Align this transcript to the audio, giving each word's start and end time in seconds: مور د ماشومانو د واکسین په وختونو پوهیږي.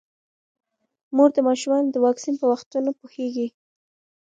مور 1.15 1.29
د 1.35 1.37
ماشومانو 1.47 1.87
د 1.91 1.97
واکسین 2.05 2.35
په 2.41 2.45
وختونو 2.51 2.89
پوهیږي. 2.99 3.47